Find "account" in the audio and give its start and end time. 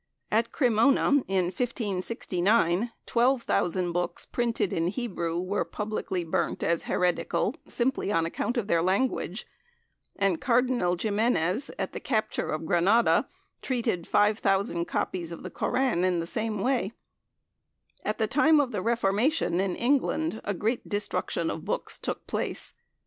8.25-8.57